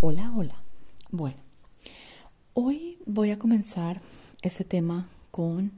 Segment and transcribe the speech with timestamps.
[0.00, 0.54] Hola, hola.
[1.10, 1.38] Bueno,
[2.52, 4.02] hoy voy a comenzar
[4.42, 5.72] este tema con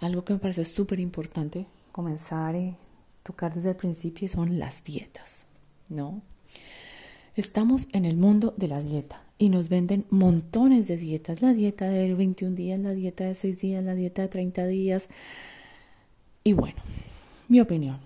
[0.00, 2.76] algo que me parece súper importante comenzar y
[3.22, 5.46] tocar desde el principio son las dietas,
[5.88, 6.22] ¿no?
[7.36, 11.88] Estamos en el mundo de la dieta y nos venden montones de dietas, la dieta
[11.88, 15.08] de 21 días, la dieta de 6 días, la dieta de 30 días.
[16.44, 16.80] Y bueno,
[17.48, 17.98] mi opinión,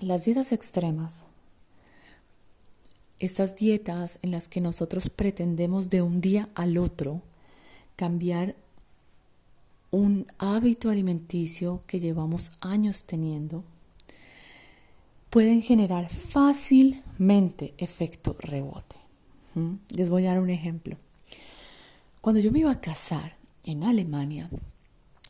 [0.00, 1.26] las dietas extremas,
[3.22, 7.22] estas dietas en las que nosotros pretendemos de un día al otro
[7.94, 8.56] cambiar
[9.92, 13.62] un hábito alimenticio que llevamos años teniendo,
[15.30, 18.96] pueden generar fácilmente efecto rebote.
[19.54, 19.74] ¿Mm?
[19.94, 20.96] Les voy a dar un ejemplo.
[22.20, 24.50] Cuando yo me iba a casar en Alemania,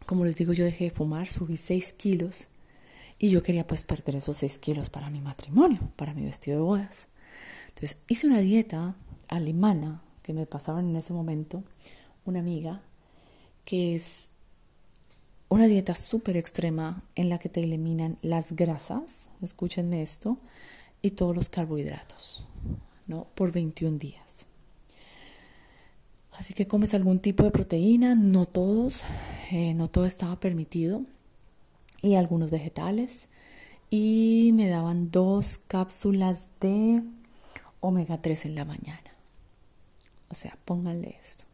[0.06, 2.48] como les digo, yo dejé de fumar, subí 6 kilos
[3.18, 6.62] y yo quería pues perder esos 6 kilos para mi matrimonio, para mi vestido de
[6.62, 7.08] bodas.
[7.74, 8.96] Entonces hice una dieta
[9.28, 11.64] alemana que me pasaban en ese momento,
[12.24, 12.82] una amiga,
[13.64, 14.28] que es
[15.48, 20.38] una dieta súper extrema en la que te eliminan las grasas, escúchenme esto,
[21.02, 22.44] y todos los carbohidratos,
[23.06, 23.26] ¿no?
[23.34, 24.46] Por 21 días.
[26.32, 29.02] Así que comes algún tipo de proteína, no todos,
[29.50, 31.04] eh, no todo estaba permitido,
[32.00, 33.28] y algunos vegetales.
[33.90, 37.02] Y me daban dos cápsulas de
[37.82, 39.12] omega 3 en la mañana.
[40.30, 41.44] O sea, pónganle esto.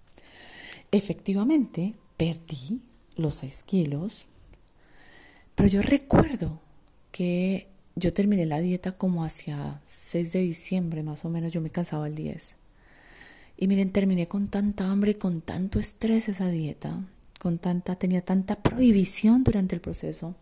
[0.92, 2.80] Efectivamente, perdí
[3.16, 4.26] los 6 kilos,
[5.56, 6.60] pero yo recuerdo
[7.10, 11.70] que yo terminé la dieta como hacia 6 de diciembre, más o menos, yo me
[11.70, 12.54] cansaba el 10.
[13.56, 17.04] Y miren, terminé con tanta hambre y con tanto estrés esa dieta,
[17.40, 20.36] con tanta, tenía tanta prohibición durante el proceso,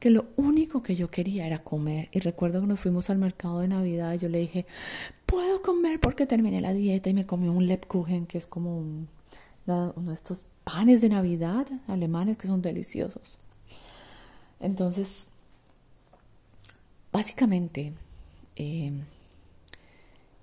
[0.00, 2.08] que lo único que yo quería era comer.
[2.10, 4.66] Y recuerdo que nos fuimos al mercado de Navidad y yo le dije,
[5.26, 9.08] puedo comer porque terminé la dieta y me comí un Lebkuchen, que es como un,
[9.66, 13.38] uno de estos panes de Navidad alemanes que son deliciosos.
[14.58, 15.26] Entonces,
[17.12, 17.92] básicamente,
[18.56, 18.92] eh,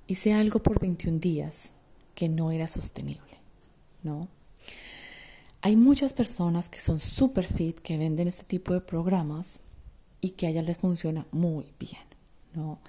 [0.06, 1.72] hice algo por 21 días
[2.13, 3.40] que no era sostenible,
[4.03, 4.28] ¿no?
[5.62, 9.62] Hay muchas personas que son super fit, que venden este tipo de programas
[10.22, 12.03] y que a ellas les funciona muy bien,
[12.53, 12.79] ¿no?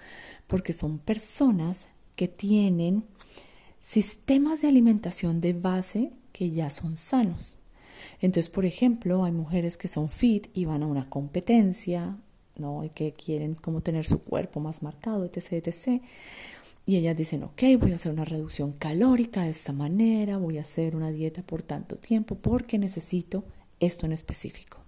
[0.46, 3.04] Porque son personas que tienen
[3.80, 7.56] sistemas de alimentación de base que ya son sanos.
[8.20, 12.16] Entonces, por ejemplo, hay mujeres que son fit y van a una competencia,
[12.56, 12.84] ¿no?
[12.84, 16.02] Y que quieren como tener su cuerpo más marcado, etc., etc.
[16.88, 20.62] Y ellas dicen, ok, voy a hacer una reducción calórica de esta manera, voy a
[20.62, 23.44] hacer una dieta por tanto tiempo porque necesito
[23.78, 24.78] esto en específico.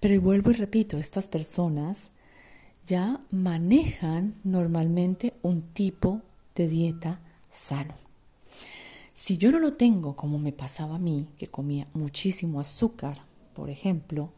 [0.00, 2.08] Pero y vuelvo y repito, estas personas
[2.86, 6.22] ya manejan normalmente un tipo
[6.54, 7.20] de dieta
[7.52, 7.94] sano.
[9.14, 13.18] Si yo no lo tengo como me pasaba a mí, que comía muchísimo azúcar,
[13.52, 14.30] por ejemplo,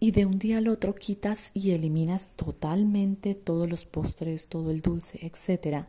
[0.00, 4.80] y de un día al otro quitas y eliminas totalmente todos los postres, todo el
[4.80, 5.84] dulce, etc.,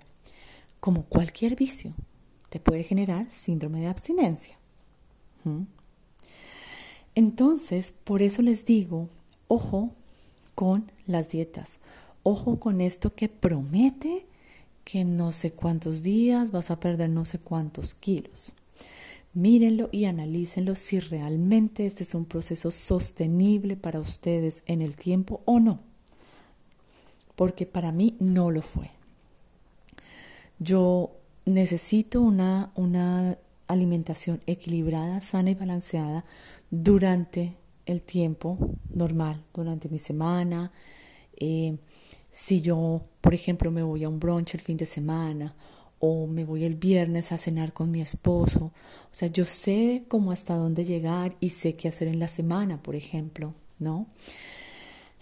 [0.81, 1.93] como cualquier vicio,
[2.49, 4.57] te puede generar síndrome de abstinencia.
[5.45, 5.63] ¿Mm?
[7.15, 9.09] Entonces, por eso les digo,
[9.47, 9.91] ojo
[10.55, 11.79] con las dietas,
[12.23, 14.25] ojo con esto que promete
[14.83, 18.53] que no sé cuántos días vas a perder no sé cuántos kilos.
[19.33, 25.41] Mírenlo y analícenlo si realmente este es un proceso sostenible para ustedes en el tiempo
[25.45, 25.79] o no.
[27.35, 28.91] Porque para mí no lo fue.
[30.59, 31.11] Yo
[31.45, 33.37] necesito una, una
[33.67, 36.25] alimentación equilibrada, sana y balanceada
[36.69, 37.55] durante
[37.85, 38.57] el tiempo
[38.89, 40.73] normal, durante mi semana.
[41.37, 41.77] Eh,
[42.33, 45.55] si yo, por ejemplo, me voy a un brunch el fin de semana
[46.01, 50.31] o me voy el viernes a cenar con mi esposo, o sea, yo sé cómo
[50.31, 54.07] hasta dónde llegar y sé qué hacer en la semana, por ejemplo, ¿no?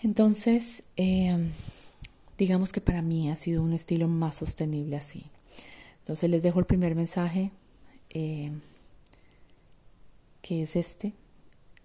[0.01, 1.37] Entonces, eh,
[2.37, 5.25] digamos que para mí ha sido un estilo más sostenible así.
[5.99, 7.51] Entonces les dejo el primer mensaje,
[8.11, 8.51] eh,
[10.41, 11.13] que es este,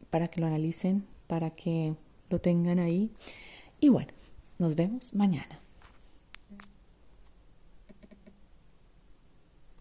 [0.09, 1.97] para que lo analicen, para que
[2.31, 3.11] lo tengan ahí.
[3.81, 4.13] Y bueno,
[4.59, 5.64] nos vemos mañana.